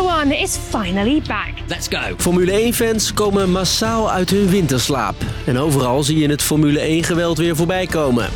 [0.00, 1.62] Formula One is finally back.
[1.68, 2.14] Let's go.
[2.16, 5.14] Formule 1-fans komen massaal uit hun winterslaap.
[5.46, 8.28] En overal zie je het Formule 1-geweld weer voorbij komen.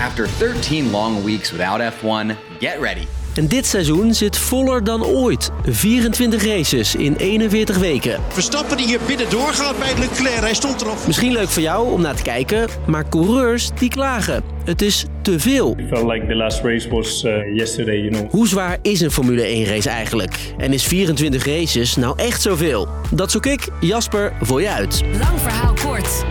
[0.00, 3.15] After 13 long weeks without F1, get ready.
[3.36, 5.50] En dit seizoen zit voller dan ooit.
[5.64, 8.20] 24 races in 41 weken.
[8.28, 10.40] Verstappen die hier binnen doorgaat bij Leclerc.
[10.40, 11.06] Hij stond erop.
[11.06, 14.42] Misschien leuk voor jou om naar te kijken, maar coureurs die klagen.
[14.64, 15.76] Het is te veel.
[15.88, 18.30] felt like the last race was uh, yesterday, you know.
[18.30, 20.54] Hoe zwaar is een Formule 1 race eigenlijk?
[20.58, 22.88] En is 24 races nou echt zoveel?
[23.10, 25.02] Dat zoek ik, Jasper, voor je uit.
[25.18, 26.24] Lang verhaal kort.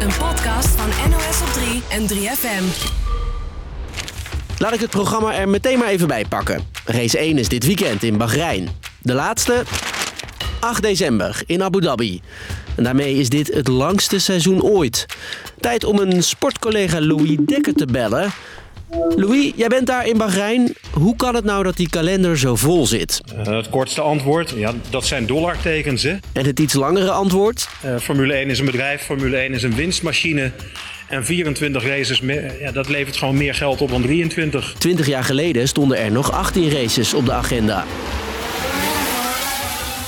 [0.00, 2.98] Een podcast van NOS op 3 en 3FM.
[4.60, 6.60] Laat ik het programma er meteen maar even bij pakken.
[6.84, 8.68] Race 1 is dit weekend in Bahrein.
[9.02, 9.62] De laatste
[10.60, 12.20] 8 december in Abu Dhabi.
[12.76, 15.06] En daarmee is dit het langste seizoen ooit.
[15.60, 18.30] Tijd om een sportcollega Louis Dekker te bellen.
[19.16, 20.74] Louis, jij bent daar in Bahrein.
[20.90, 23.20] Hoe kan het nou dat die kalender zo vol zit?
[23.36, 26.02] Uh, het kortste antwoord, ja, dat zijn dollartekens.
[26.02, 26.16] Hè?
[26.32, 27.68] En het iets langere antwoord?
[27.84, 30.52] Uh, Formule 1 is een bedrijf, Formule 1 is een winstmachine.
[31.10, 32.20] En 24 races,
[32.60, 34.74] ja, dat levert gewoon meer geld op dan 23.
[34.78, 37.84] 20 jaar geleden stonden er nog 18 races op de agenda.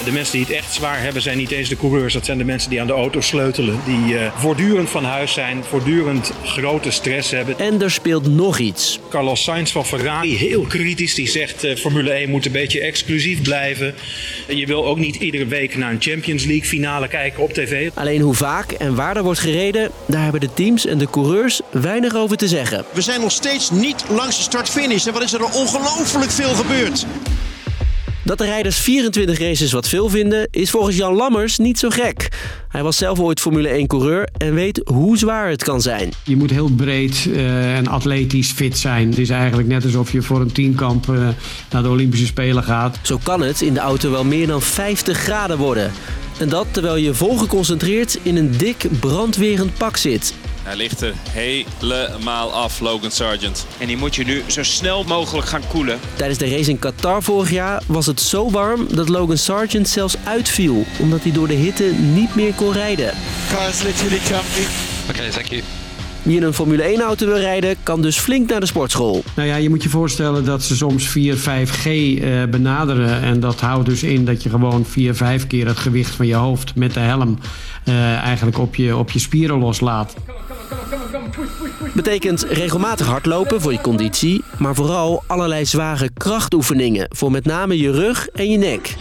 [0.05, 2.13] De mensen die het echt zwaar hebben zijn niet eens de coureurs.
[2.13, 3.81] Dat zijn de mensen die aan de auto sleutelen.
[3.85, 7.59] Die uh, voortdurend van huis zijn, voortdurend grote stress hebben.
[7.59, 9.01] En er speelt nog iets.
[9.11, 13.43] Carlos Sainz van Ferrari, heel kritisch, die zegt uh, Formule 1 moet een beetje exclusief
[13.43, 13.95] blijven.
[14.49, 17.91] En je wil ook niet iedere week naar een Champions League finale kijken op tv.
[17.95, 21.61] Alleen hoe vaak en waar er wordt gereden, daar hebben de teams en de coureurs
[21.71, 22.85] weinig over te zeggen.
[22.93, 25.07] We zijn nog steeds niet langs de start-finish.
[25.07, 27.07] En wat is er ongelooflijk veel gebeurd.
[28.33, 32.29] Dat de rijders 24 races wat veel vinden, is volgens Jan Lammers niet zo gek.
[32.69, 36.13] Hij was zelf ooit Formule 1-coureur en weet hoe zwaar het kan zijn.
[36.25, 39.09] Je moet heel breed uh, en atletisch fit zijn.
[39.09, 41.29] Het is eigenlijk net alsof je voor een tienkamp uh,
[41.71, 42.99] naar de Olympische Spelen gaat.
[43.03, 45.93] Zo kan het in de auto wel meer dan 50 graden worden.
[46.39, 50.35] En dat terwijl je vol geconcentreerd in een dik brandwerend pak zit.
[50.63, 53.67] Hij ligt er helemaal af, Logan Sargent.
[53.79, 55.99] En die moet je nu zo snel mogelijk gaan koelen.
[56.15, 60.17] Tijdens de race in Qatar vorig jaar was het zo warm dat Logan Sargent zelfs
[60.25, 60.85] uitviel.
[60.99, 61.85] Omdat hij door de hitte
[62.15, 63.15] niet meer kon rijden.
[63.51, 64.67] Car is literally jumping.
[65.09, 65.63] Oké, okay, thank you.
[66.23, 69.25] Wie in een Formule 1-auto wil rijden, kan dus flink naar de sportschool.
[69.37, 73.23] Nou ja, je moet je voorstellen dat ze soms 4, 5G uh, benaderen.
[73.23, 76.35] En dat houdt dus in dat je gewoon 4, 5 keer het gewicht van je
[76.35, 77.39] hoofd met de helm
[77.85, 80.15] uh, eigenlijk op je, op je spieren loslaat.
[81.95, 87.91] Betekent regelmatig hardlopen voor je conditie, maar vooral allerlei zware krachtoefeningen voor met name je
[87.91, 88.97] rug en je nek.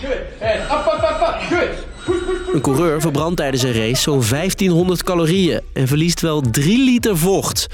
[2.53, 7.67] Een coureur verbrandt tijdens een race zo'n 1500 calorieën en verliest wel 3 liter vocht.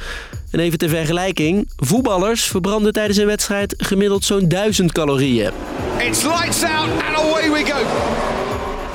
[0.51, 5.51] En even ter vergelijking, voetballers verbranden tijdens een wedstrijd gemiddeld zo'n 1000 calorieën.
[5.99, 7.77] It's lights out and away we go.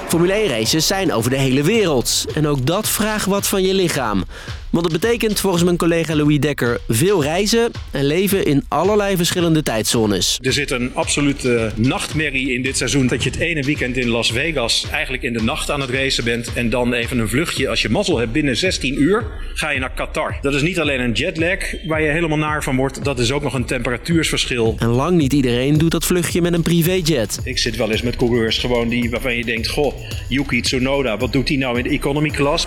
[0.08, 2.24] Formule 1 races zijn over de hele wereld.
[2.34, 4.24] En ook dat vraagt wat van je lichaam.
[4.72, 9.62] Want het betekent volgens mijn collega Louis Dekker veel reizen en leven in allerlei verschillende
[9.62, 10.38] tijdzones.
[10.40, 13.06] Er zit een absolute nachtmerrie in dit seizoen.
[13.06, 16.24] Dat je het ene weekend in Las Vegas eigenlijk in de nacht aan het racen
[16.24, 16.52] bent.
[16.54, 17.68] En dan even een vluchtje.
[17.68, 19.24] Als je mazzel hebt binnen 16 uur
[19.54, 20.38] ga je naar Qatar.
[20.40, 23.04] Dat is niet alleen een jetlag waar je helemaal naar van wordt.
[23.04, 24.76] Dat is ook nog een temperatuursverschil.
[24.78, 27.40] En lang niet iedereen doet dat vluchtje met een privéjet.
[27.44, 29.68] Ik zit wel eens met coureurs gewoon die waarvan je denkt...
[29.68, 29.94] Goh,
[30.28, 32.66] Yuki Tsunoda, wat doet hij nou in de economy class?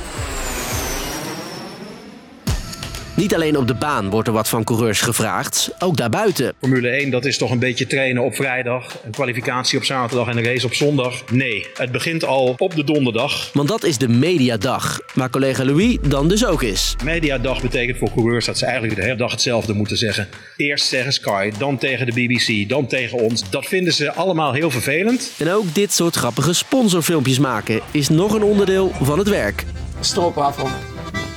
[3.16, 6.54] Niet alleen op de baan wordt er wat van coureurs gevraagd, ook daarbuiten.
[6.60, 10.38] Formule 1, dat is toch een beetje trainen op vrijdag, een kwalificatie op zaterdag en
[10.38, 11.24] een race op zondag?
[11.32, 13.50] Nee, het begint al op de donderdag.
[13.54, 16.96] Want dat is de mediadag, waar collega Louis dan dus ook is.
[17.04, 20.28] Mediadag betekent voor coureurs dat ze eigenlijk de hele dag hetzelfde moeten zeggen.
[20.58, 23.50] Eerst tegen Sky, dan tegen de BBC, dan tegen ons.
[23.50, 25.32] Dat vinden ze allemaal heel vervelend.
[25.38, 29.64] En ook dit soort grappige sponsorfilmpjes maken is nog een onderdeel van het werk.
[30.00, 30.68] Stroopwafel.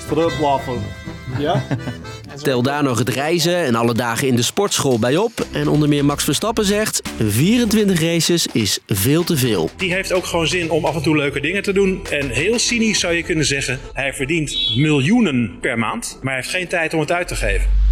[0.06, 0.97] Stroopwafel.
[1.38, 1.64] Ja?
[2.42, 5.46] Tel daar nog het reizen en alle dagen in de sportschool bij op.
[5.52, 9.70] En onder meer Max Verstappen zegt: 24 races is veel te veel.
[9.76, 12.06] Die heeft ook gewoon zin om af en toe leuke dingen te doen.
[12.10, 16.54] En heel cynisch zou je kunnen zeggen: hij verdient miljoenen per maand, maar hij heeft
[16.54, 17.87] geen tijd om het uit te geven.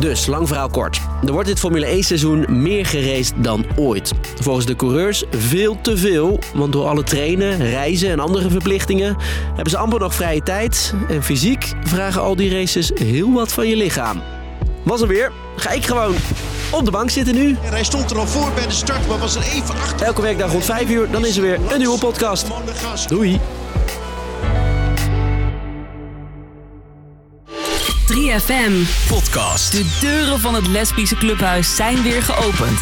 [0.00, 1.00] Dus, lang verhaal kort.
[1.26, 4.12] Er wordt dit Formule 1 seizoen meer geraced dan ooit.
[4.40, 9.16] Volgens de coureurs veel te veel, want door alle trainen, reizen en andere verplichtingen
[9.46, 10.94] hebben ze amper nog vrije tijd.
[11.08, 14.22] En fysiek vragen al die races heel wat van je lichaam.
[14.82, 15.32] Was er weer?
[15.56, 16.14] Ga ik gewoon
[16.70, 17.56] op de bank zitten nu.
[17.64, 20.06] En hij stond er al voor bij de start, maar was er even achter.
[20.06, 22.46] Elke werkdag rond 5 uur, dan is er weer een nieuwe podcast.
[23.08, 23.40] Doei!
[28.16, 28.72] 3FM.
[29.08, 29.72] Podcast.
[29.72, 32.78] De deuren van het lesbische clubhuis zijn weer geopend.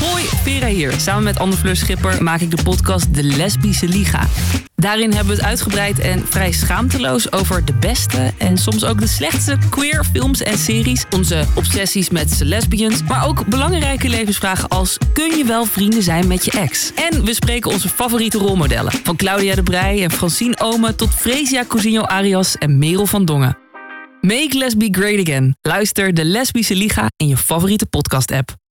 [0.00, 0.92] Hoi, Vera hier.
[0.96, 4.26] Samen met Anne Fleur Schipper maak ik de podcast De Lesbische Liga.
[4.74, 9.06] Daarin hebben we het uitgebreid en vrij schaamteloos over de beste en soms ook de
[9.06, 11.04] slechtste queer films en series.
[11.10, 16.44] Onze obsessies met lesbians, maar ook belangrijke levensvragen als kun je wel vrienden zijn met
[16.44, 16.92] je ex?
[16.94, 18.92] En we spreken onze favoriete rolmodellen.
[19.02, 23.67] Van Claudia de Brij en Francine Ome tot Fresia Cousinho Arias en Merel van Dongen.
[24.20, 25.56] Make Lesbi great again.
[25.62, 28.58] Luister de Lesbische Liga in je favoriete podcast app.